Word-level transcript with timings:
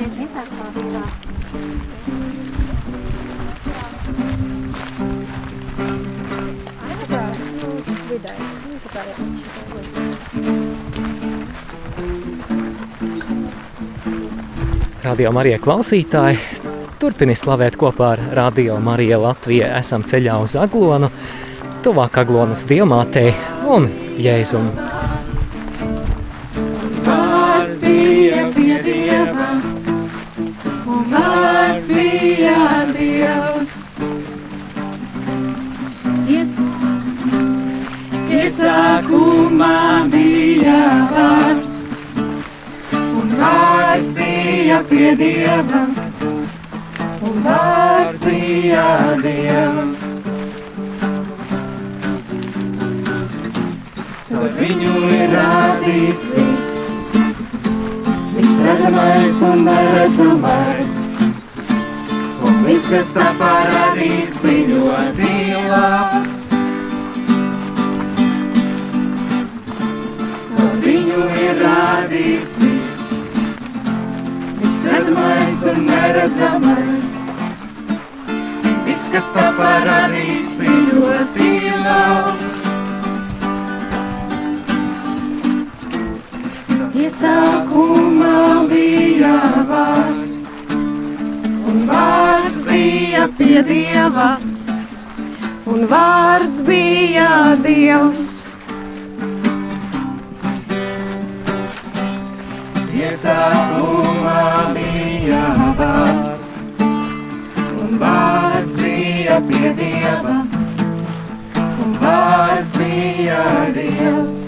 Vārds. 0.00 0.16
Tā, 7.10 7.24
nu, 7.60 7.68
vidēji. 8.08 8.46
Nu, 8.64 8.78
tā 8.80 8.88
kā 8.94 9.02
jau 9.10 9.16
viņš 9.18 9.40
Radio 15.04 15.32
Marija 15.36 15.58
klausītāji, 15.60 16.38
turpini 17.02 17.34
slavēt 17.36 17.76
kopā 17.80 18.14
ar 18.14 18.20
Radio 18.40 18.78
Marija 18.80 19.18
Latviju. 19.20 19.66
Esam 19.82 20.02
ceļā 20.08 20.38
uz 20.44 20.56
Aglonu, 20.56 21.08
tuvāk 21.84 22.22
Aglonas 22.24 22.64
diamātei 22.68 23.34
un 23.68 23.90
Jēzum. 24.16 24.99
Iesākumā 39.20 40.08
bija 40.08 40.76
vārds, 41.12 41.88
un 42.96 43.34
vārds 43.36 44.14
bija 44.16 44.78
pie 44.88 45.10
Dieva, 45.20 45.82
un 47.28 47.42
vārds 47.44 48.16
bija 48.24 48.86
Dievs. 49.20 50.06
Ar 54.40 54.56
viņu 54.56 54.96
ir 55.18 55.36
rādīts 55.36 56.32
viss, 56.38 56.80
viss 58.38 58.66
redzamais 58.70 59.44
un 59.52 59.64
neredzamais. 59.68 61.06
Un 62.40 62.62
viss, 62.64 62.88
kas 62.88 63.16
tā 63.20 63.32
parādīts, 63.36 64.40
bija 64.40 64.68
ļoti 64.76 65.34
labs. 65.68 66.39
Viņu 71.20 71.40
ir 71.44 71.58
rādīts 71.60 72.54
viss, 72.56 73.08
viss 74.56 74.86
redzamais 74.88 75.58
un 75.68 75.82
neredzamais. 75.84 77.18
Viss, 78.86 79.10
kas 79.12 79.28
tā 79.34 79.50
parādīts, 79.58 80.54
bija 80.56 80.94
ļoti 80.94 81.50
labs. 81.84 82.64
Iesākumā 87.04 88.40
bija 88.72 89.36
vārds, 89.74 90.42
un 90.72 91.86
vārds 91.92 92.64
bija 92.72 93.28
pie 93.36 93.60
Dieva, 93.68 94.32
un 95.68 95.88
vārds 95.92 96.64
bija 96.64 97.32
Dievs. 97.60 98.29
Iesākumā 103.20 104.72
bija 104.72 105.40
vārds, 105.76 106.52
un 106.80 107.98
vārds 108.00 108.78
bija 108.80 109.34
pie 109.44 109.72
Dieva, 109.76 110.36
un 111.84 111.98
vārds 112.00 112.78
bija 112.80 113.42
Dievs. 113.76 114.46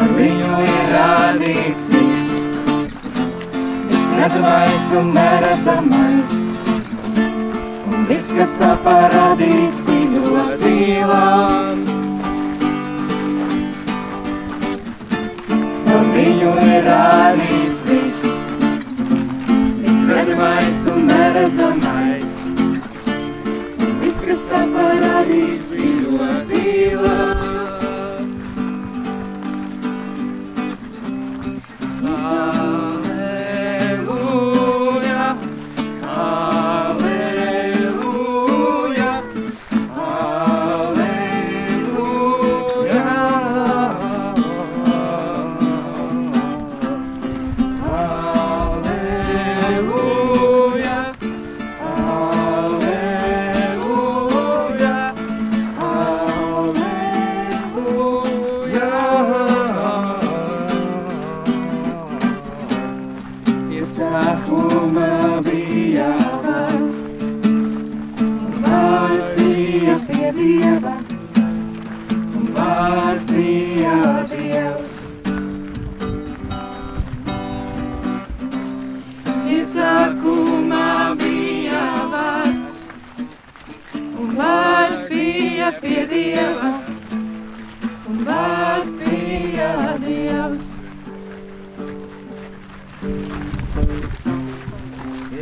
Ar 0.00 0.16
viņu 0.16 0.64
ir 0.64 0.88
rādīts 0.94 1.92
viss, 1.92 2.40
viss 3.92 4.16
redzamais 4.22 4.88
un 5.02 5.12
neredzamais. 5.18 6.34
Un 7.84 8.08
viss, 8.08 8.32
kas 8.40 8.56
tā 8.64 8.72
parādīts, 8.88 9.84
bija 9.92 10.24
ļoti 10.24 10.76
labs. 11.12 11.81
Viņu 16.42 16.74
ir 16.76 16.86
rādīts 16.88 17.84
viss, 17.86 18.26
viss 19.84 20.10
redzamais 20.10 20.84
un 20.90 21.06
neredzamais. 21.12 21.91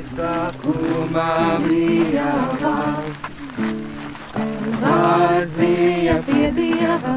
Iesākumā 0.01 1.25
bija 1.61 2.29
vārds, 2.61 3.25
vārds 4.85 5.57
bija 5.59 6.15
pie 6.29 6.49
Dieva, 6.57 7.17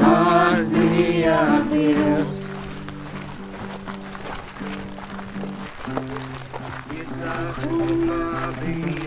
vārds 0.00 0.70
bija 0.72 1.36
Dievs. 1.72 2.40
Iesākumā 6.96 8.22
bija 8.62 8.97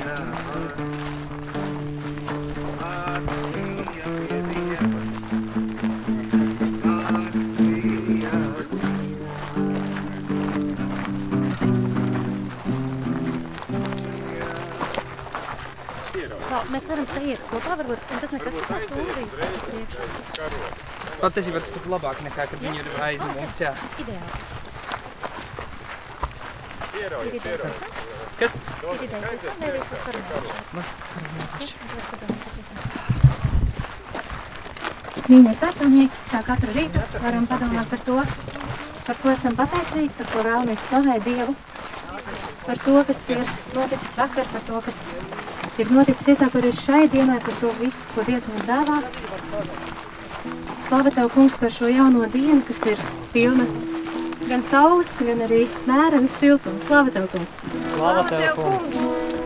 mēs 16.72 16.88
varam 16.92 17.08
saiet 17.12 17.42
kopā, 17.52 17.76
varbūt, 17.82 18.00
un 18.12 18.24
tas 18.24 18.32
nekas 18.36 18.54
tā 18.70 18.78
tūlīt. 18.92 19.30
Patiesībā 21.22 21.62
tas 21.62 21.74
pat 21.76 21.86
labāk 21.96 22.18
nekā, 22.26 22.44
kad 22.52 22.60
viņi 22.64 22.84
ir 22.84 22.88
aiz 23.08 23.22
mums, 23.36 23.62
jā. 23.62 23.72
Ideāli. 24.02 24.60
Tas 26.92 27.12
ne? 27.12 27.72
Kas? 28.40 28.56
Ir 28.56 29.10
tas 29.12 29.44
ne? 29.44 29.52
Nevis 29.62 29.86
pats 29.92 30.06
varam. 30.08 30.22
Mīļie 35.32 35.54
sacinieki, 35.56 36.18
kā 36.32 36.42
katru 36.44 36.74
rītu 36.76 37.02
varam 37.24 37.46
padomāt 37.48 37.88
par 37.92 38.02
to, 38.08 38.18
par 39.06 39.20
ko 39.22 39.32
esam 39.32 39.56
pateicīgi, 39.60 40.12
par 40.18 40.28
ko 40.34 40.44
vēlamies 40.48 40.88
slavēt 40.90 41.24
Dievu, 41.28 41.56
par 42.66 42.82
to, 42.84 42.98
kas 43.08 43.22
ir 43.32 43.40
noticis 43.78 44.18
vakar, 44.20 44.50
par 44.52 44.66
to, 44.68 44.82
kas 44.90 44.98
ir 45.80 45.92
noticis 45.94 46.34
iesākoties 46.36 46.84
šai 46.86 47.06
dienai, 47.12 47.40
par 47.44 47.56
to 47.62 47.72
visu, 47.80 48.04
ko 48.16 48.26
Dievs 48.28 48.48
mums 48.52 48.68
dāvā. 48.68 49.00
Slava 50.88 51.14
Tev, 51.14 51.30
kungs, 51.36 51.58
par 51.62 51.72
šo 51.72 51.92
jauno 51.92 52.28
dienu, 52.34 52.62
kas 52.68 52.86
ir 52.92 53.04
pilna 53.32 53.68
gan 54.52 54.64
saules, 54.68 55.14
gan 55.24 55.46
arī 55.48 55.62
mērena 55.88 56.32
siltuma. 56.40 56.82
Slava 56.88 57.14
Tev, 57.16 57.30
kungs! 57.36 57.56
Slava 57.92 58.26
tev, 58.28 58.50
kungs! 58.58 59.41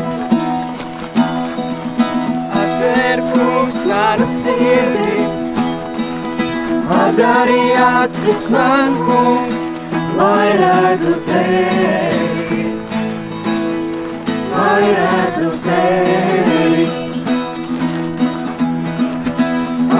Atver 2.61 3.19
kungs 3.33 3.79
manu 3.91 4.27
sirdi, 4.27 5.15
atdari 7.01 7.65
acis 7.87 8.51
man 8.51 8.95
kungs, 9.07 9.63
lai 10.19 10.51
redzu 10.63 11.15
tevi, 11.27 12.63
lai 14.53 14.87
redzu 14.99 15.51
tevi. 15.67 16.89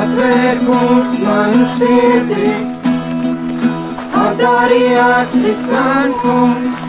Atver 0.01 0.57
kungs 0.67 1.19
manu 1.27 1.65
sirdi, 1.77 2.49
atdari 4.25 4.85
acis 5.11 5.71
man 5.73 6.13
kungs, 6.23 6.86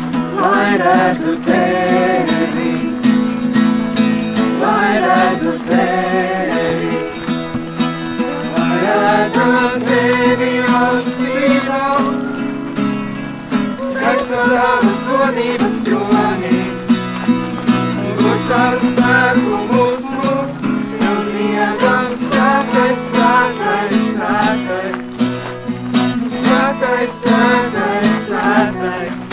lai 0.52 0.78
redzu 0.78 1.34
tevi, 1.46 2.72
lai 4.62 4.94
redzu 5.06 5.54
tevi. 5.68 6.96
Lai 8.58 8.86
redzu 8.94 9.48
tevi 9.88 10.52
augstībā, 10.80 11.84
kas 14.00 14.32
no 14.32 14.46
tavas 14.54 15.06
godības 15.12 15.78
tronī, 15.90 16.64
gods 18.22 18.50
tavu 18.52 18.82
spēku 18.88 19.62
mūs 19.74 20.10
mūs, 20.24 20.66
jau 21.04 21.16
dziedam 21.30 22.12
svētais, 22.26 23.08
svētais, 23.12 24.12
svētais. 24.16 25.08
Svētais, 26.42 27.24
svētais, 27.24 28.28
svētais. 28.28 29.27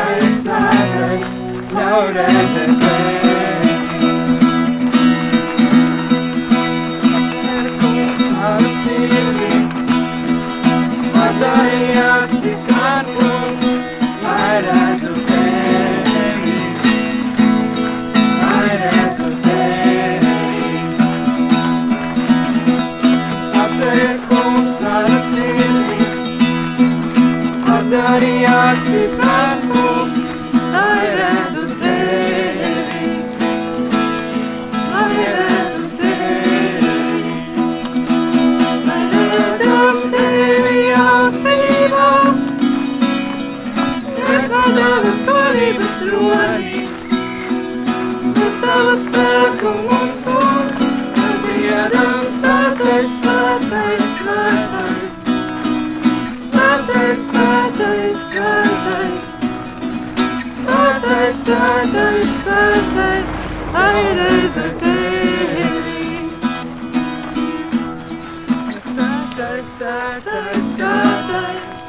Svētais, 0.00 0.36
svētais, 0.42 0.44
svētais. 0.44 1.32
Ļauj 1.76 2.06
redzēt 2.16 2.70
tevi. 2.80 3.74
Ir 7.50 7.68
kungs 7.82 8.22
manu 8.38 8.70
sirdi. 8.80 9.60
Atdari 11.26 12.00
acis 12.06 12.64
Svētais, 61.00 61.36
svētais, 61.44 62.32
svētais. 62.44 63.30
Lai 63.72 64.00
redzu 64.18 64.64
tevi. 64.82 65.68
Svētais, 68.84 69.70
svētais, 69.78 70.68
svētais. 70.74 71.80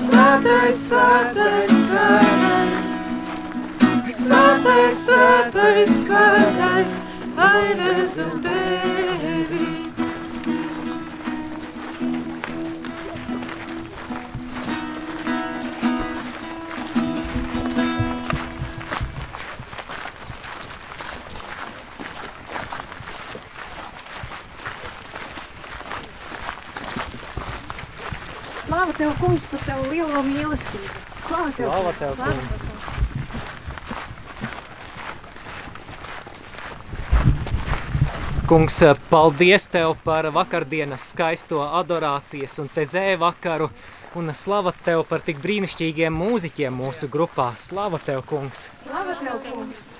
Svētais, 0.00 0.80
svētais, 0.86 1.76
svētais. 1.90 2.88
Svētais, 4.22 5.04
svētais, 5.04 5.94
svētais. 6.08 6.98
Lai 7.36 7.68
redzu 7.84 8.30
tevi. 8.48 9.09
Tev, 29.00 29.12
kungs, 29.20 29.44
par 29.48 29.60
tev 29.64 29.86
lielo 29.88 30.20
mīlestību. 30.26 30.88
Slāva 31.24 31.50
tev, 31.56 31.68
Slāva 31.70 31.92
tev, 31.96 32.10
slāva 32.18 32.32
kungs. 32.34 32.58
Kungs, 38.50 38.78
paldies 39.12 39.68
Tev 39.70 39.94
par 40.04 40.26
vakardienas 40.34 41.06
skaisto 41.12 41.62
adorācijas 41.62 42.58
un 42.60 42.68
tezē 42.74 43.14
vakaru, 43.20 43.70
un 44.18 44.34
slava 44.34 44.72
Tev 44.84 45.06
par 45.08 45.20
tik 45.24 45.38
brīnišķīgiem 45.44 46.12
mūziķiem 46.20 46.76
mūsu 46.82 47.08
grupā. 47.08 47.52
Slava 47.56 48.02
Tev, 48.04 48.20
kungs! 48.28 48.68
Slāva 48.82 49.14
tev, 49.22 49.40
kungs. 49.46 49.99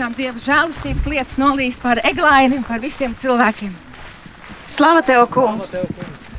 Tiešām 0.00 0.14
Dieva 0.16 0.40
žēlastības 0.40 1.02
lietas 1.12 1.36
nolīs 1.36 1.76
par 1.76 1.98
eglaini 2.08 2.56
un 2.56 2.62
par 2.64 2.80
visiem 2.80 3.12
cilvēkiem. 3.20 3.72
Slāva 4.64 5.02
tev, 5.04 5.26
kungs. 5.28 5.74
Tev, 5.74 5.84
kungs! 5.92 6.30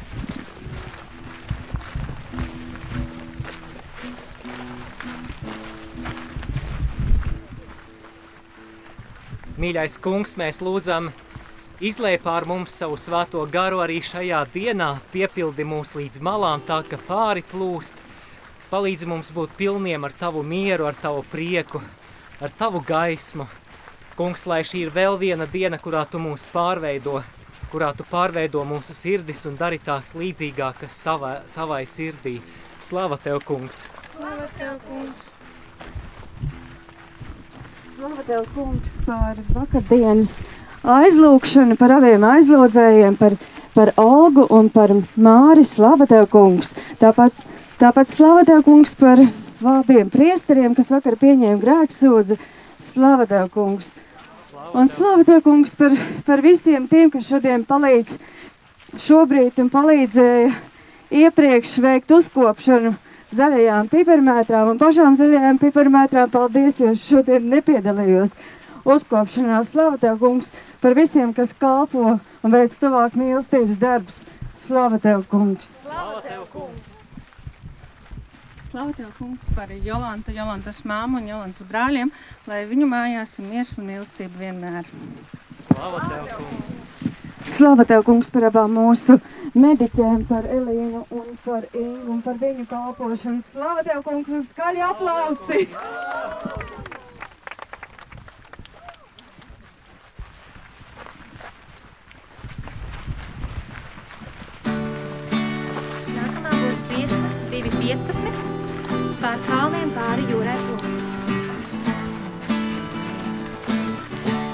Mīļais 9.62 10.00
kungs, 10.01 10.34
mēs 10.41 10.63
lūdzam, 10.65 11.12
izlēj 11.77 12.18
pār 12.25 12.50
mums 12.50 12.74
savu 12.74 12.98
svēto 12.98 13.46
garu 13.46 13.86
arī 13.86 14.01
šajā 14.01 14.41
dienā, 14.50 14.96
piepildi 15.13 15.70
mūs 15.70 15.94
līdz 15.94 16.18
malām 16.18 16.65
tā, 16.65 16.82
ka 16.82 16.98
pāri 16.98 17.46
plūst. 17.46 18.01
Palīdzi 18.74 19.06
mums 19.06 19.30
būt 19.36 19.53
pilniem 19.53 20.10
ar 20.10 20.18
tavu 20.18 20.41
mieru, 20.41 20.89
ar 20.89 20.98
tavu 20.98 21.22
prieku, 21.30 21.84
ar 22.41 22.50
tavu 22.57 22.81
gaismu. 22.86 23.45
Kungs, 24.17 24.45
lai 24.50 24.62
šī 24.67 24.86
ir 24.86 24.91
vēl 24.93 25.17
viena 25.21 25.48
diena, 25.50 25.77
kurā 25.79 26.03
tu 26.10 26.19
mūs 26.21 26.43
pārveido, 26.51 27.21
kurā 27.71 27.91
tu 27.95 28.05
pārveido 28.10 28.63
mūsu 28.67 28.95
sirdis 28.98 29.45
un 29.50 29.55
dari 29.60 29.79
tās 29.79 30.12
līdzīgākas 30.17 30.98
savai, 31.05 31.38
savai 31.50 31.83
sirdī. 31.89 32.39
Slava 32.81 33.17
tev, 33.21 33.39
kungs! 33.45 33.86
Slāva 34.10 34.48
tev, 34.57 34.79
kungs. 34.88 35.27
Slāva 37.93 38.25
tev, 38.25 38.48
kungs, 38.55 38.95
par 39.05 39.38
vakardienas 39.53 40.39
aizlūgšanu, 40.81 41.77
par 41.77 41.93
abiem 42.00 42.25
aizlūdzējiem, 42.25 43.19
par, 43.21 43.38
par 43.77 43.93
Olgu 44.01 44.48
un 44.50 44.71
par 44.74 44.95
Māri. 45.13 45.63
Slāva 45.67 46.10
tev, 46.10 46.25
kungs. 46.33 46.74
Tāpat, 46.98 47.38
tāpat 47.81 48.10
slāva 48.10 48.43
tev, 48.50 48.65
kungs, 48.65 48.98
par 48.98 49.21
abiem 49.68 50.10
priesteriem, 50.12 50.75
kas 50.77 50.91
vakar 50.94 51.18
pieņēma 51.22 51.60
grēksūdzi. 51.62 52.38
Slāva 52.82 53.27
tev, 53.30 53.50
kungs. 53.53 53.94
Un 54.77 54.89
slāva 54.89 55.25
tev, 55.27 55.41
kungs, 55.46 55.75
par, 55.77 55.94
par 56.25 56.41
visiem 56.41 56.88
tiem, 56.89 57.12
kas 57.13 57.27
šodien 57.30 57.65
palīdz 57.68 58.18
šobrīd 59.00 59.60
un 59.63 59.70
palīdzēja 59.72 60.51
iepriekš 61.22 61.77
veikt 61.84 62.12
uzkopšanu 62.12 62.96
zaļajām 63.36 63.88
piparmētrām 63.91 64.74
un 64.74 64.80
pašām 64.82 65.15
zaļajām 65.20 65.60
piparmētrām. 65.62 66.32
Paldies, 66.34 66.82
jo 66.84 66.94
šodien 67.00 67.48
nepiedalījos 67.51 68.36
uzkopšanā. 68.88 69.62
Slava 69.68 70.00
Tev, 70.01 70.18
kungs, 70.24 70.51
par 70.84 70.98
visiem, 70.98 71.36
kas 71.38 71.53
kalpo 71.58 72.18
un 72.18 72.56
veic 72.56 72.75
tuvāk 72.82 73.20
mīlestības 73.20 73.80
darbs. 73.82 74.24
Slava 74.58 75.00
Tev, 75.00 75.24
kungs! 75.32 75.70
Slava 75.86 76.20
tev, 76.25 76.44
kungs! 76.51 77.00
Slavu 78.71 78.93
Tev, 78.95 79.09
kungs, 79.17 79.43
par 79.51 79.67
Jolantu, 79.83 80.31
Jolantas 80.31 80.77
māmu 80.87 81.17
un 81.19 81.25
Jolantas 81.27 81.65
brāļiem, 81.67 82.07
lai 82.47 82.61
viņu 82.69 82.85
mājās 82.87 83.33
ir 83.35 83.49
miers 83.49 83.73
un 83.75 83.89
mīlestība 83.89 84.39
vienmēr. 84.39 84.87
Slava 85.51 85.99
Tev, 86.07 86.29
kungs! 86.37 86.77
Slava 87.51 87.83
Tev, 87.89 88.05
kungs, 88.07 88.31
par 88.31 88.47
abām 88.47 88.71
mūsu 88.79 89.17
mediķēm, 89.59 90.23
par 90.29 90.47
Elīnu 90.47 91.03
un 91.03 91.35
par 91.43 91.67
Ingu 91.75 92.15
un 92.15 92.23
par 92.23 92.39
viņu 92.39 92.63
kalpošanu. 92.71 93.43
Slava 93.43 93.83
Tev, 93.83 94.05
kungs, 94.07 94.31
un 94.31 94.47
skaļi 94.47 94.87
aplausi! 94.87 95.67
Nākamā 106.15 106.55
būs 106.55 106.85
dziesma 106.87 107.35
2.15 107.51 108.30
par 109.21 109.37
kalniem 109.45 109.89
pāri 109.93 110.23
jūrai 110.31 110.57
plūst. 110.65 111.01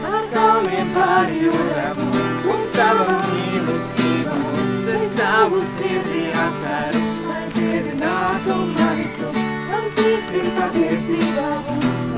Par 0.04 0.26
kalniem 0.34 0.90
pāri 0.96 1.38
jūrām 1.46 2.02
mums, 2.02 2.48
mums 2.48 2.74
tava 2.76 3.06
mīlestība 3.30 4.36
mums, 4.42 4.82
es 4.96 5.06
savu 5.16 5.62
sirdī 5.72 6.26
atveru, 6.46 7.04
lai 7.30 7.46
dziedinātu 7.56 8.58
mani 8.74 9.08
tu. 9.20 9.32
Mans 9.70 9.96
prieks 10.00 10.34
ir 10.42 10.50
patiesībā 10.58 11.48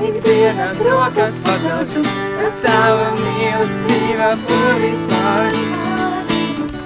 ikdienas 0.08 0.82
rokas 0.88 1.38
pacelšu, 1.46 2.02
kad 2.40 2.58
tava 2.66 3.12
mīlestība 3.20 4.32
pūlis 4.48 5.06
mani. 5.14 5.68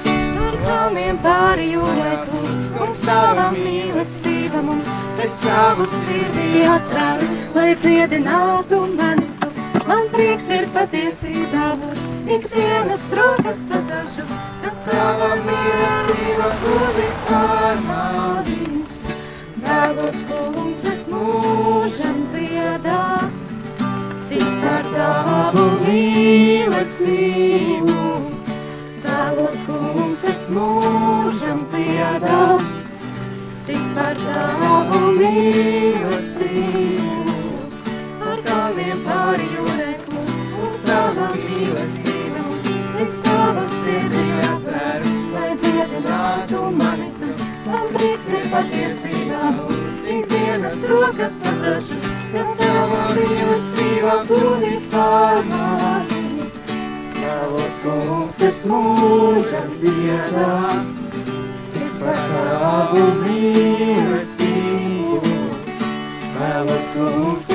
Par 0.04 0.60
kalniem 0.66 1.24
pāri 1.24 1.72
jūrai 1.72 2.18
plūst, 2.28 2.53
mums 2.78 3.00
tava 3.06 3.50
mīlestība 3.54 4.62
mums, 4.64 4.86
es 5.24 5.32
savu 5.42 5.86
sirdī 5.90 6.64
atveru, 6.68 7.28
lai 7.54 7.70
dziedinātu 7.84 8.78
mani. 8.96 9.28
Man 9.84 10.08
prieks 10.14 10.46
ir 10.48 10.64
patiesībā 10.72 11.64
būt, 11.80 11.98
ikdienas 12.38 13.04
rokas 13.18 13.60
pacelšu, 13.68 14.24
kad 14.62 14.76
tava 14.86 15.30
mīlestība 15.44 16.48
pūlis 16.62 17.18
pār 17.28 17.76
mani. 17.84 18.64
Vēlos, 19.64 20.18
kungs, 20.30 20.82
es 20.88 21.04
mūžam 21.12 22.18
dziedā, 22.32 23.04
tik 24.30 24.46
par 24.64 24.84
tavu 24.94 25.66
mīlestību. 25.84 27.14
Vēlos, 29.04 29.58
kungs, 29.68 30.24
es 30.32 30.44
mūžam 30.52 31.60
dziedā, 31.68 32.40
tik 33.66 33.84
par 33.96 34.14
tavu 34.24 35.00
mīlestību. 35.20 37.04
Par 38.20 38.38
kalniem 38.48 38.98
pāri 39.08 39.48
plūst, 39.54 40.10
mums 40.56 40.82
tava 40.88 41.26
mīlestība 41.38 42.24
es 43.04 43.14
savu 43.24 43.64
sirdī 43.70 44.24
atveru, 44.48 45.12
lai 45.34 45.50
dziedinātu 45.62 46.60
mani 46.78 47.08
tu. 47.20 47.30
Man 47.66 47.86
prieks 47.96 48.28
ir 48.38 48.46
patiesībā 48.52 49.52
būt, 49.58 50.08
ikdienas 50.16 50.84
rokas 50.90 51.38
pacelšu, 51.44 52.00
kad 52.32 52.52
tava 52.60 53.00
mīlestība 53.18 54.18
plūdīs 54.30 54.88
pār 54.94 55.40
mani. 55.50 56.50
Tavos 57.20 57.80
kungs 57.84 58.42
es 58.50 58.66
mūžam 58.68 59.72
dziedā, 59.80 60.52
tik 62.04 62.12
par 62.12 62.16
tavu 62.28 63.04
mīlestību. 63.22 65.20
Vēlos 66.36 66.92
kungs 66.94 67.48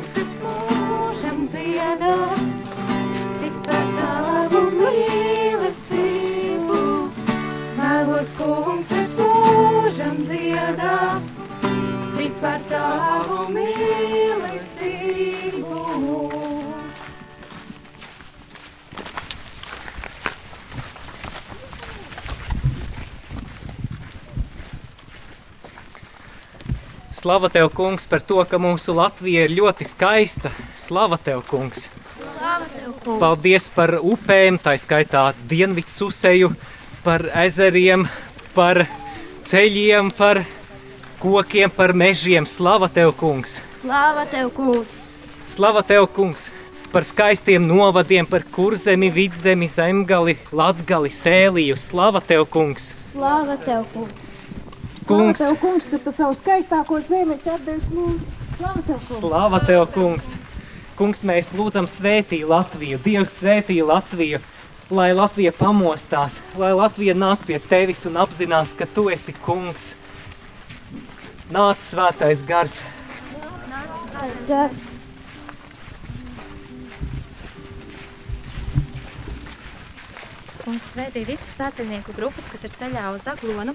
kungs, 0.00 0.16
es 0.16 0.40
mūžam 0.40 1.44
dziedā, 1.52 2.14
tik 3.40 3.56
par 3.66 3.86
tavu 3.98 4.62
mīlestību. 4.78 6.78
Vēlos, 7.76 8.30
kungs, 8.38 8.90
es 8.96 9.12
mūžam 9.20 10.16
dziedā, 10.24 10.96
tik 12.16 12.32
par 12.40 12.60
tavu 12.70 12.99
Slava 27.20 27.50
Tev, 27.52 27.68
kungs, 27.76 28.06
par 28.08 28.22
to, 28.24 28.38
ka 28.48 28.56
mūsu 28.56 28.94
Latvija 28.96 29.42
ir 29.44 29.52
ļoti 29.52 29.84
skaista. 29.84 30.48
Slava 30.72 31.18
Tev, 31.20 31.42
kungs! 31.44 31.90
Slava 32.16 32.68
Tev, 32.72 32.94
kungs! 33.02 33.18
Paldies 33.20 33.66
par 33.74 33.92
upēm, 33.98 34.56
tā 34.56 34.72
skaitā 34.80 35.26
Dienvidsuseju, 35.50 36.48
par 37.04 37.26
ezeriem, 37.42 38.06
par 38.54 38.86
ceļiem, 39.50 40.08
par 40.16 40.40
kokiem, 41.20 41.74
par 41.76 41.92
mežiem. 41.92 42.48
Slava 42.48 42.88
Tev, 42.88 43.12
kungs! 43.20 43.58
Slava 43.82 44.24
Tev, 44.32 44.48
kungs! 44.56 44.96
Slava 45.44 45.84
Tev, 45.84 46.08
kungs! 46.16 46.48
Par 46.88 47.04
skaistiem 47.04 47.68
novadiem, 47.68 48.24
par 48.24 48.48
kurzemi, 48.48 49.12
vidzemi, 49.12 49.68
zemgali, 49.68 50.38
latgali, 50.56 51.12
sēliju. 51.12 51.76
Slava 51.76 52.24
Tev, 52.24 52.48
kungs! 52.48 52.94
Slava 53.12 53.60
Tev, 53.60 53.84
kungs! 53.92 54.29
Kungs! 55.06 55.40
Tev, 55.40 55.56
kungs, 55.62 55.88
ka 55.90 55.98
tu 56.04 56.12
savu 56.12 56.36
skaistāko 56.36 57.00
zemi 57.08 57.36
esi 57.38 57.50
atdevis 57.52 57.88
mums. 57.94 58.28
Slava 58.56 58.82
Tev, 58.84 58.94
kungs! 58.94 59.10
Slava 59.16 59.60
Tev, 59.64 59.84
kungs! 59.94 60.36
Kungs, 61.00 61.24
mēs 61.24 61.54
lūdzam 61.56 61.88
svētī 61.88 62.42
Latviju, 62.44 63.00
Dievs 63.00 63.38
svētī 63.40 63.78
Latviju, 63.80 64.42
lai 64.92 65.10
Latvija 65.16 65.54
pamostās, 65.56 66.42
lai 66.60 66.74
Latvija 66.76 67.16
nāk 67.16 67.46
pie 67.48 67.56
tevis 67.70 68.04
un 68.10 68.20
apzinās, 68.20 68.76
ka 68.76 68.84
tu 68.84 69.08
esi 69.08 69.32
kungs. 69.46 69.94
Nāc 71.50 71.80
svētais 71.82 72.44
gars, 72.46 72.82
Gars! 74.48 74.80
Kungs 80.60 80.90
svētī 80.92 81.22
visas 81.24 81.54
svētceļnieku 81.54 82.12
grupas, 82.18 82.50
kas 82.52 82.66
ir 82.68 82.74
ceļā 82.76 83.06
uz 83.14 83.24
Aglonu. 83.32 83.72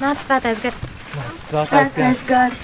Nāc, 0.00 0.22
svētais 0.24 0.60
gars. 0.64 0.78
Nāc, 0.80 1.34
svētais, 1.42 1.92
svētais 1.92 1.92
gars. 1.98 2.22
gars. 2.30 2.62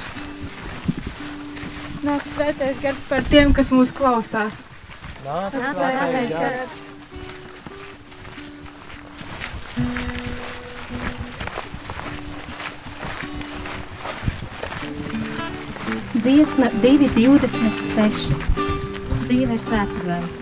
Nāc, 2.06 2.24
svētais 2.32 2.80
gars 2.80 3.02
par 3.10 3.26
tiem, 3.30 3.52
kas 3.56 3.72
mūs 3.74 3.92
klausās. 3.96 4.62
Nāc, 5.26 5.52
Nāc 5.52 5.60
svētais, 5.60 5.76
svētais 5.76 6.30
gars. 6.32 6.40
gars. 6.40 6.74
Dziesma 16.16 16.70
226. 16.82 18.32
Dzīve 19.26 19.56
ir 19.56 19.60
svēts 19.60 19.98
gars. 20.06 20.40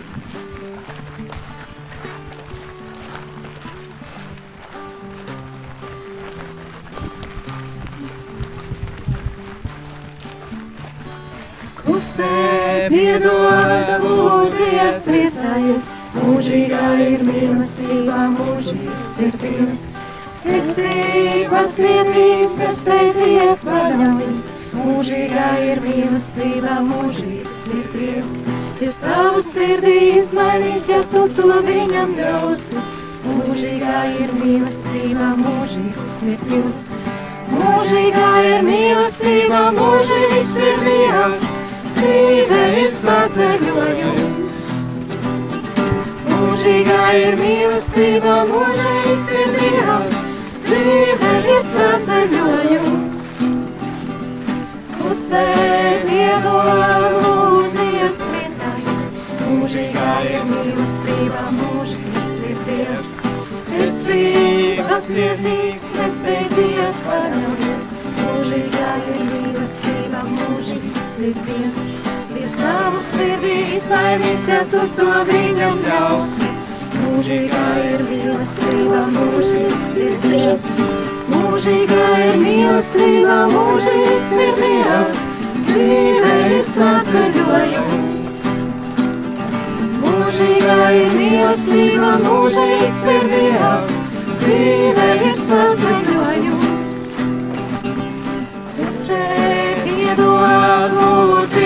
Klusē 12.04 12.88
piedod, 12.92 14.02
lūdzies, 14.04 14.98
priecājies, 15.06 15.86
mūžīgā 16.12 16.88
ir 17.00 17.22
mīlestība, 17.24 18.18
mūžīgs 18.34 19.14
ir 19.24 19.38
Dievs. 19.40 19.86
Esi 20.44 21.46
pacietīgs, 21.48 22.58
nesteidzies, 22.60 23.64
paļaujies, 23.64 24.50
mūžīgā 24.76 25.48
ir 25.70 25.80
mīlestība, 25.86 26.76
mūžīgs 26.90 27.64
ir 27.72 27.88
Dievs. 27.96 28.44
Dievs 28.82 29.00
tavu 29.00 29.40
sirdī 29.48 29.96
izmainīs, 30.18 30.90
ja 30.92 31.00
tu 31.08 31.24
to 31.40 31.56
viņam 31.64 32.14
ļausi. 32.20 32.84
Mūžīgā 33.24 34.04
ir 34.20 34.38
mīlestība, 34.42 35.32
mūžīgs 35.40 36.22
ir 36.34 36.48
Dievs. 36.52 36.92
Mūžīgā 37.56 38.30
ir 38.52 38.70
mīlestība, 38.72 39.70
mūžīgs 39.80 40.64
ir 40.68 40.88
Dievs. 40.90 41.53
Dzīve 41.94 42.60
ir 42.82 42.88
smadzeļojums. 42.90 44.54
Mūžīgā 46.28 47.02
ir 47.20 47.36
mīlestība, 47.38 48.34
mūžīgs 48.50 49.30
ir 49.38 49.52
Dievs. 49.54 50.16
Dzīve 50.66 51.30
ir 51.54 51.60
smadzeļojums. 51.68 53.22
Pusē 54.98 55.44
piedod, 56.08 57.06
lūdzies, 57.24 58.24
priecājies. 58.30 59.06
Mūžīgā 59.44 60.10
ir 60.32 60.48
mīlestība, 60.50 61.46
mūžīgs 61.60 62.42
ir 62.50 62.66
Dievs. 62.70 63.14
Esi 63.84 64.20
pacietīgs, 64.90 65.86
nesteidzies, 65.98 67.04
paļaujies. 67.08 67.88
Mūžīgā 68.24 68.92
ir 69.14 69.24
mīlestība, 69.30 70.26
mūžīgs 70.34 70.93
ir 71.20 71.34
Dievs. 71.46 71.86
Dievs 72.34 72.54
tavu 72.58 73.00
sirdī 73.02 73.54
izmainīs, 73.76 74.48
ja 74.50 74.62
tu 74.70 74.80
to 74.96 75.10
viņam 75.28 75.80
ļausi. 75.84 76.48
Mūžīgā 76.94 77.64
ir 77.90 78.02
mīlestība, 78.08 79.02
mūžīgs 79.14 79.96
ir 80.02 80.16
Dievs. 80.24 80.70
Mūžīgā 81.30 82.06
ir 82.28 82.38
mīlestība, 82.42 83.36
mūžīgs 83.52 84.32
ir 84.46 84.54
Dievs. 84.62 85.20
Dzīve 85.68 86.32
ir 86.56 86.64
svētceļojums. 86.70 88.24
Mūžīgā 90.04 90.80
ir 91.02 91.14
mīlestība, 91.20 92.16
mūžīgs 92.24 93.06
ir 93.14 93.30
Dievs. 93.34 93.94
Dzīve 94.42 95.08
ir 95.30 95.40
svētceļojums. 95.46 96.53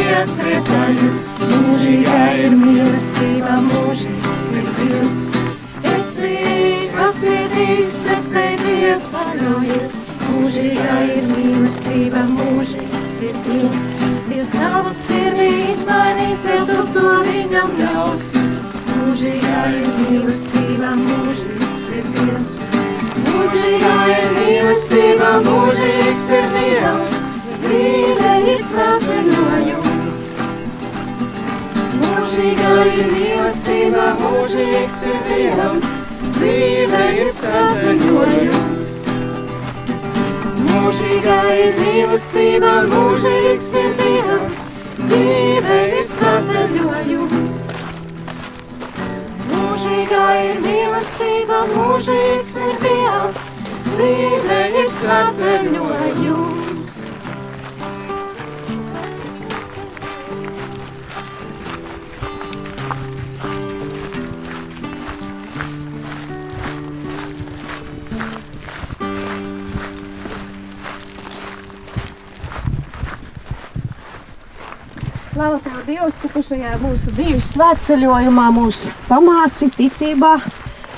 Lūdzies, 0.09 0.31
priecājies. 0.38 1.19
Mūžīgā 1.49 2.21
ir 2.41 2.55
mīlestība, 2.57 3.57
mūžīgs 3.67 4.47
ir 4.57 4.69
Dievs. 4.79 5.19
Esi 5.93 6.33
pacietīgs, 6.95 7.99
nesteidzies, 8.06 9.09
paļaujies. 9.13 9.93
Mūžīgā 10.28 10.97
ir 11.17 11.28
mīlestība, 11.32 12.25
mūžīgs 12.32 13.19
ir 13.28 13.37
Dievs. 13.45 13.85
Dievs 14.28 14.54
tavu 14.56 14.95
sirdī 14.97 15.50
izmainīs, 15.75 16.47
ja 16.49 16.65
tu 16.69 16.80
to 16.95 17.09
viņam 17.28 17.76
ļausi. 17.82 18.45
Mūžīgā 18.89 19.63
ir 19.76 19.93
mīlestība, 19.99 20.68
Ir 32.78 33.08
mīlestība, 33.10 34.02
mūžīgs 34.21 35.00
ir 35.10 35.17
Dievs. 35.26 35.86
Dzīve 36.36 37.00
ir 37.23 37.30
svētceļojums. 37.34 38.99
Mūžīgā 40.69 41.38
ir 41.56 41.80
mīlestība, 41.80 42.75
mūžīgs 42.93 43.73
ir 43.82 43.91
Dievs. 43.99 44.60
Dzīve 45.00 45.78
ir 45.99 46.06
svētceļojums. 46.12 47.64
Mūžīgā 49.50 50.28
ir 50.45 50.62
mīlestība, 50.69 51.64
mūžīgs 51.75 52.60
ir 52.62 52.78
Dievs. 52.84 53.43
Dzīve 53.88 54.62
ir 54.84 54.95
svētceļojums. 55.00 56.48
Šajā 76.49 76.78
mūsu 76.80 77.11
dzīves 77.13 77.47
svētceļojumā 77.52 78.45
mūs 78.56 78.87
pamāci 79.04 79.67
ticībā, 79.75 80.30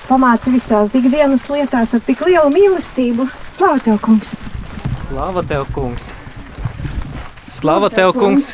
pamāci 0.07 0.53
visās 0.55 0.93
ikdienas 0.95 1.49
lietās 1.51 1.95
ar 1.97 2.05
tik 2.07 2.23
lielu 2.23 2.53
mīlestību. 2.55 3.27
Slavu 3.51 3.83
Tev, 3.83 3.99
kungs! 4.05 4.31
Slava 4.95 5.43
tev, 5.43 5.65
kungs! 5.75 6.13
Slava 7.51 7.91
tev, 7.91 8.13
kungs! 8.15 8.53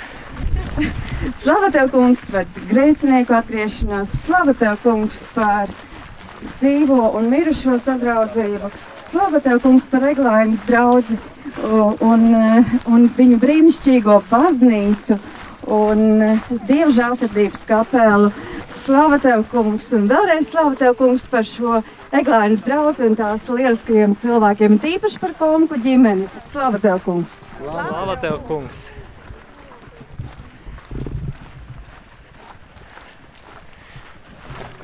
Slava 1.36 1.68
tev, 1.74 1.92
kungs, 1.92 2.24
par 2.32 2.48
grēcinieku 2.70 3.36
atgriešanos. 3.42 4.16
Slava 4.24 4.56
tev, 4.56 4.78
kungs, 4.80 5.20
par 5.36 5.68
dzīvo 6.56 7.12
un 7.18 7.28
mirušo 7.32 7.76
sadraudzību. 7.82 8.72
Slava 9.04 9.44
tev, 9.44 9.60
kungs, 9.64 9.88
par 9.90 10.04
reglājumus 10.06 10.64
draudzi 10.68 11.20
un, 11.60 11.96
un, 12.00 12.28
un 12.88 13.08
viņu 13.16 13.40
brīnišķīgo 13.42 14.22
baznīcu 14.30 15.20
un 15.72 16.40
dievu 16.68 16.92
žālsirdības 16.94 17.64
kapelu. 17.68 18.30
Slava 18.76 19.18
tev, 19.22 19.46
kungs, 19.50 19.88
un 19.96 20.06
vēlreiz 20.10 20.50
slava 20.50 20.76
tev, 20.78 20.94
kungs, 20.98 21.24
par 21.30 21.46
šo 21.48 21.80
eglājas 22.14 22.62
draugu 22.66 23.06
un 23.06 23.16
tās 23.18 23.46
lieliskajiem 23.48 24.14
cilvēkiem, 24.22 24.78
tīpaši 24.82 25.22
par 25.22 25.34
konku 25.38 25.80
ģimeni. 25.80 26.28
Slava 26.50 26.80
tev, 26.82 27.00
kungs! 27.06 27.40
Slava 27.62 28.16
tev, 28.20 28.38
kungs! 28.46 28.86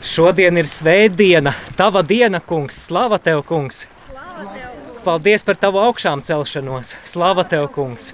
Šodien 0.02 0.58
ir 0.58 0.66
svētdiena, 0.66 1.52
tava 1.78 2.02
diena, 2.02 2.40
kungs. 2.42 2.80
Slava 2.88 3.20
tev, 3.22 3.44
kungs! 3.46 3.84
Paldies 5.02 5.42
par 5.46 5.58
tavu 5.58 5.78
augšām 5.82 6.24
celšanos. 6.26 6.96
Slava 7.06 7.44
tev, 7.46 7.68
kungs! 7.74 8.10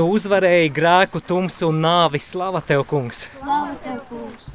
Tu 0.00 0.04
uzvarēji 0.16 0.70
grēku, 0.72 1.20
tumsu 1.20 1.66
un 1.68 1.82
nāvi. 1.84 2.16
Slava 2.24 2.62
tev, 2.64 2.86
kungs! 2.88 3.26
Slava 3.36 3.74
tev, 3.84 3.98
kungs! 4.08 4.49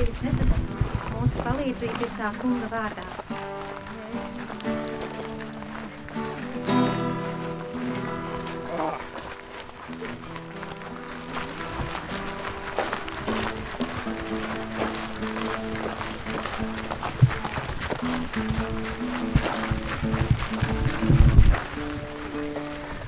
Dziesma, 0.00 0.30
214. 0.38 0.70
Mūsu 1.20 1.42
palīdzība 1.44 2.06
ir 2.06 2.12
tā 2.16 2.30
kunga 2.40 2.68
vārdā. 2.72 3.04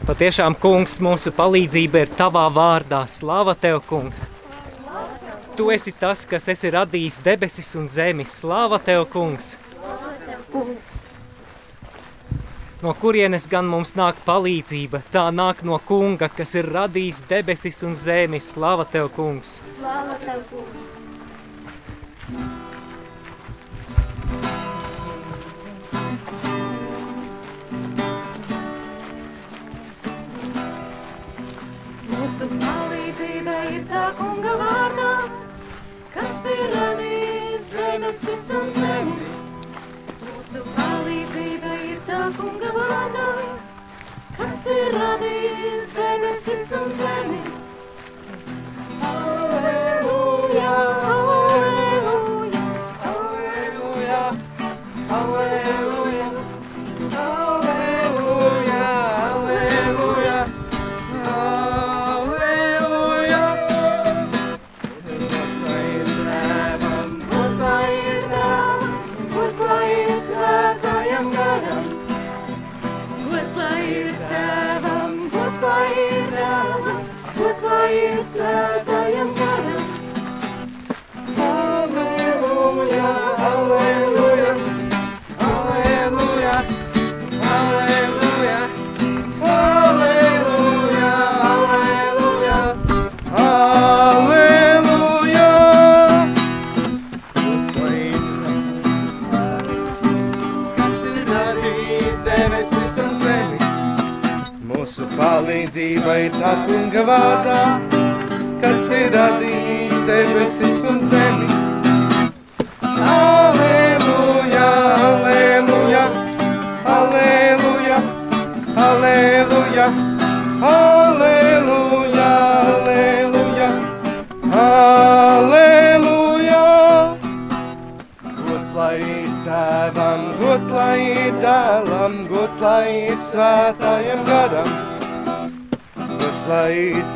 Patiešām, 0.03 0.55
kungs, 0.61 0.99
mūsu 1.01 1.33
palīdzība 1.33 2.05
ir 2.05 2.15
tavā 2.19 2.45
vārdā. 2.53 3.07
Slava 3.09 3.57
tev, 3.57 3.81
kungs! 3.89 4.29
Tu 5.57 5.71
esi 5.71 5.93
tas, 5.93 6.25
kas 6.29 6.49
esi 6.49 6.71
radījis 6.73 7.19
debesis 7.25 7.75
un 7.77 7.88
zemi. 7.93 8.25
Slāva 8.25 8.79
tev, 8.81 9.05
kungs! 9.12 9.57
No 12.83 12.95
kurienes 12.99 13.45
gan 13.53 13.69
mums 13.71 13.93
nāk 13.95 14.25
palīdzība? 14.27 15.03
Tā 15.12 15.29
nāk 15.31 15.61
no 15.69 15.77
kunga, 15.87 16.31
kas 16.33 16.57
ir 16.59 16.73
radījis 16.73 17.23
debesis 17.29 17.83
un 17.87 17.95
zemi. 17.95 18.41
Slāva 18.43 18.88
tev, 18.88 19.12
kungs! 19.15 19.61
Slāva 19.77 20.17
tev, 20.25 20.43
kungs! 20.51 20.88
Mūsu 32.09 32.49
palīdzība 32.57 33.57
ir 33.77 33.87
tā 33.91 34.09
kunga 34.19 34.57
vārdā, 34.59 35.11
ir 36.51 36.63
radījis 36.75 37.69
debesis 37.77 38.47
un 38.59 38.71
zemi. 38.77 39.17
Mūsu 40.23 40.63
palīdzība 40.77 41.75
ir 41.89 42.01
tā 42.09 42.21
kunga 42.39 42.73
vārdā, 42.77 43.29
kas 44.39 44.65
ir 44.75 44.91
radījis 44.97 45.93
debesis 45.99 46.73
un 46.79 46.91
zemi. 47.01 47.41
Alleluja, 49.13 50.75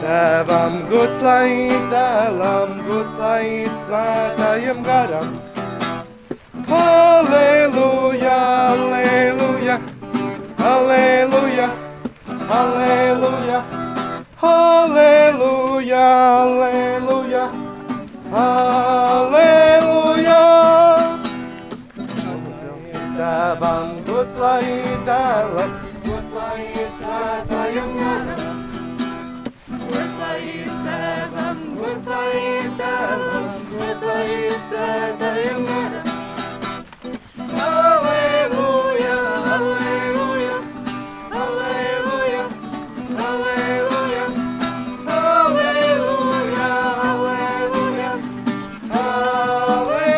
tēvam, 0.07 0.75
gods 0.91 1.21
lai 1.25 1.47
ir 1.67 1.87
dēlam, 1.91 2.75
gods 2.87 3.15
lai 3.19 3.43
ir 3.65 3.73
svētājam 3.85 4.83
garam. 4.87 5.33
Aleluja, 6.77 8.37
aleluja, 8.75 9.79
aleluja, 10.71 11.69
aleluja, 12.61 13.61
aleluja, 14.53 16.07
aleluja, 16.31 17.45
aleluja. 18.47 20.41
Tēvam, 23.17 23.95
gods 24.07 24.35
lai 24.39 24.61
ir 24.71 24.99
dēlam, 25.09 25.79
gods 26.07 26.37
lai 26.37 26.61
ir 26.67 26.93
svētājam 27.01 27.97
garam. 28.03 28.46
Tēvam, 32.07 32.07
gods 32.07 32.11
lai 32.11 32.37
ir 32.39 32.71
dēlam, 32.79 33.47
gods 33.71 34.03
lai 34.03 34.25
ir 34.31 34.55
svētājam 34.69 35.65
garam. 35.67 36.07
Aleluja, 37.67 39.17
aleluja, 39.55 40.57
aleluja, 41.41 42.45
aleluja, 43.27 44.25
aleluja, 45.17 46.67
aleluja, 47.27 48.11
aleluja. 49.03 50.11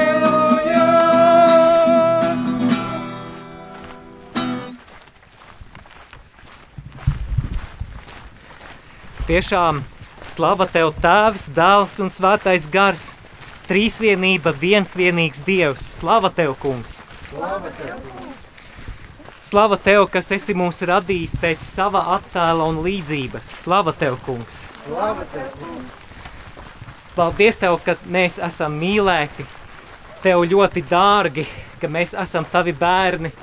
Tiešām 9.29 9.97
slava 10.38 10.68
tev 10.70 10.92
Tēvs, 11.03 11.48
Dēls 11.51 11.96
un 11.98 12.12
Svētais 12.14 12.68
Gars. 12.70 13.11
Trīsvienība, 13.66 14.53
viens 14.55 14.94
vienīgs 14.96 15.42
Dievs. 15.44 15.83
Slava 15.98 16.31
tev, 16.31 16.55
kungs! 16.62 17.01
Slava 17.27 17.72
tev, 17.74 17.96
kungs! 18.07 18.44
Slava 19.48 19.79
tev, 19.83 20.05
kas 20.12 20.31
esi 20.37 20.55
mūs 20.57 20.79
radījis 20.87 21.35
pēc 21.42 21.66
sava 21.66 22.05
attēla 22.14 22.68
un 22.70 22.79
līdzības. 22.87 23.51
Slava 23.64 23.92
tev, 23.98 24.20
kungs! 24.24 24.62
Slava 24.85 25.27
tev, 25.35 25.51
kungs! 25.59 25.98
Paldies 27.18 27.59
tev, 27.59 27.81
ka 27.83 27.98
mēs 28.07 28.38
esam 28.38 28.79
mīlēti, 28.79 29.42
tev 30.22 30.46
ļoti 30.55 30.87
dārgi, 30.87 31.48
ka 31.83 31.90
mēs 31.90 32.14
esam 32.14 32.46
tavi 32.46 32.77
bērni, 32.79 33.35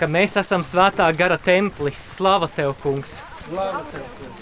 ka 0.00 0.10
mēs 0.10 0.40
esam 0.42 0.66
svētā 0.66 1.06
gara 1.14 1.38
templis. 1.38 2.02
Slava 2.18 2.50
tev, 2.50 2.74
kungs! 2.82 3.20
Slava 3.44 3.86
tev, 3.94 4.08
kungs! 4.18 4.41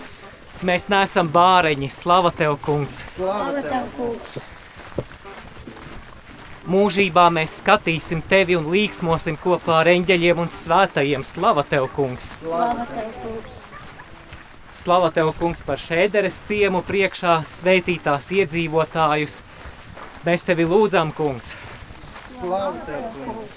Mēs 0.61 0.91
neesam 0.93 1.31
bāreņi. 1.33 1.89
Slava 1.89 2.29
tev, 2.37 2.59
kungs! 2.61 2.99
Slava 3.15 3.63
tev, 3.65 3.87
kungs! 3.97 4.35
Mūžībā 6.71 7.25
mēs 7.33 7.55
skatīsim 7.63 8.21
tevi 8.29 8.59
un 8.59 8.69
līksmosim 8.69 9.39
kopā 9.41 9.79
ar 9.81 9.89
eņģeļiem 9.95 10.43
un 10.45 10.53
svētajiem. 10.53 11.25
Slava 11.25 11.65
tev, 11.65 11.89
kungs! 11.97 12.35
Slava 12.43 12.85
tev, 12.93 13.09
kungs! 13.23 13.57
Slava 14.83 15.11
tev, 15.17 15.33
kungs, 15.41 15.65
par 15.65 15.81
šēderes 15.81 16.43
ciemu 16.47 16.85
priekšā 16.87 17.41
svētītās 17.49 18.29
iedzīvotājus. 18.37 19.41
Mēs 20.29 20.45
tevi 20.45 20.69
lūdzam, 20.69 21.17
kungs! 21.17 21.57
Slava 22.37 22.77
tev, 22.85 23.09
kungs! 23.17 23.57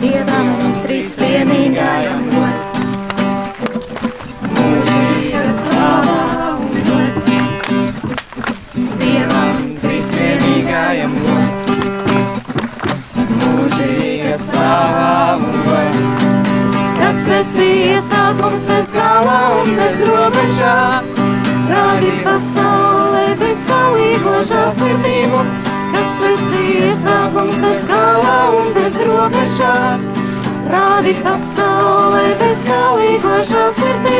Dievam 0.00 0.48
trīs 0.84 1.16
vienīgiem 1.20 2.26
gods. 2.34 2.68
Dievam 9.00 9.62
trīs 9.80 10.12
vienīgajam 10.20 11.16
gods. 11.24 11.64
Esi 17.36 17.66
iesākums 17.92 18.64
bez 18.64 18.88
gala 18.94 19.34
un 19.60 19.74
bez 19.76 20.00
robežām. 20.08 21.35
Rādi 21.66 22.10
pasaulē 22.22 23.24
bezgalīgo 23.40 24.34
žālsirdību, 24.46 25.40
kas 25.94 26.20
esi 26.28 26.60
iesākums 26.86 27.58
bez 27.64 27.82
gala 27.88 28.36
un 28.54 28.70
bez 28.76 28.98
robežām. 29.08 30.04
Rādi 30.70 31.16
pasaulē 31.24 32.24
bezgalīgo 32.42 33.40
žālsirdību, 33.50 34.15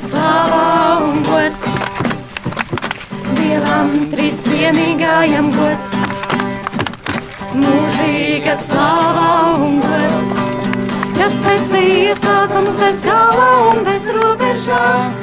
slāvā 0.00 0.64
un 1.06 1.22
gods. 1.26 1.66
Dievam 3.36 3.92
trīs 4.12 4.42
vienīgajam 4.48 5.48
gods, 5.54 5.94
mūžīga 7.56 8.56
slāvā 8.60 9.30
un 9.66 9.78
gods. 9.84 10.42
Kas 11.16 11.38
esi 11.54 11.82
iesākums 12.06 12.76
bez 12.80 13.00
gala 13.04 13.48
un 13.70 13.82
bez 13.86 14.08
robežām, 14.18 15.16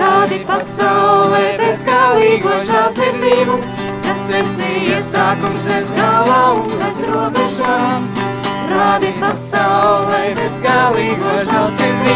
rādi 0.00 0.40
pasaulē 0.48 1.44
bezgalīgo 1.60 2.56
žālsirdību. 2.70 3.60
Kas 4.06 4.30
esi 4.40 4.70
iesākums 4.94 5.68
bez 5.68 5.92
gala 5.98 6.40
un 6.56 6.72
bez 6.80 7.02
robežām, 7.10 8.08
rādi 8.72 9.12
pasaulē 9.20 10.22
bezgalīgo 10.40 11.40
žālsirdību. 11.50 12.15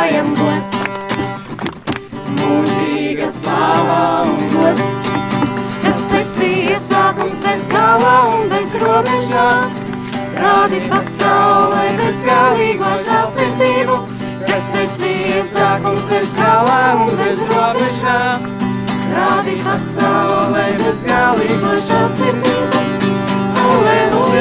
Vienīgajam 0.00 0.30
gods, 0.38 0.76
mūžīga 2.38 3.28
slāvā 3.36 4.04
un 4.24 4.46
gods. 4.54 4.94
Kas 5.82 6.14
esi 6.20 6.48
iesākums 6.72 7.40
bez 7.44 7.66
gala 7.68 8.14
un 8.30 8.48
bez 8.48 8.72
robežām, 8.80 9.74
rādi 10.38 10.80
pasaulē 10.88 11.84
bezgalīgo 12.00 12.94
žālsirdību. 13.08 13.98
Kas 14.48 14.72
esi 14.84 15.12
iesākums 15.36 16.08
bez 16.08 16.32
gala 16.38 16.80
un 17.04 17.12
bez 17.20 17.42
robežām, 17.52 18.48
rādi 19.12 19.58
pasaulē 19.66 20.66
bezgalīgo 20.80 21.76
žālsirdību. 21.90 22.86
Aleluja, 23.70 24.39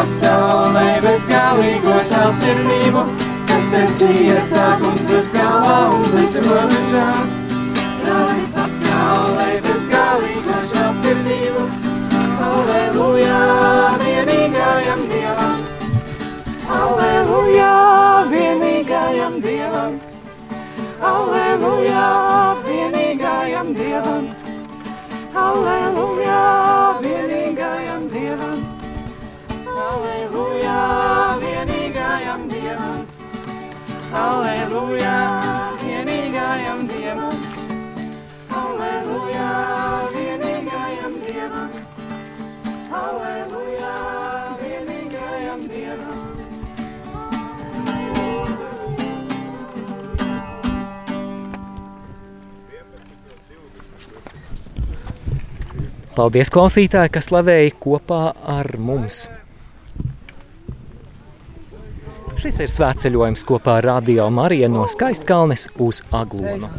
pasaulē 0.00 0.86
bezgalīgo 1.04 1.96
žālsirdību. 2.12 3.04
Kas 3.50 3.74
esi 3.82 4.08
iesākums 4.28 5.04
bez 5.10 5.34
gala 5.36 5.76
un 5.96 6.06
bez 6.14 6.38
robežām, 6.46 7.39
Aleluja, 34.10 35.16
vienīgajam 35.78 36.80
Dievam! 36.90 37.42
Aleluja, 38.50 39.44
vienīgajam 40.10 41.12
Dievam! 41.22 41.76
Aleluja, 42.90 43.92
vienīgajam 44.58 45.62
Dievam! 45.70 46.18
Paldies, 56.18 56.50
klausītāji, 56.50 57.14
kas 57.14 57.30
slavēja 57.30 57.78
kopā 57.78 58.24
ar 58.58 58.74
mums. 58.74 59.28
Šis 62.40 62.56
ir 62.64 62.70
svētceļojums 62.72 63.42
kopā 63.44 63.74
ar 63.82 63.86
Radio 63.90 64.30
Mariju 64.32 64.70
no 64.72 64.86
Skaistkalnes 64.88 65.66
uz 65.76 66.00
Aglonu. 66.08 66.70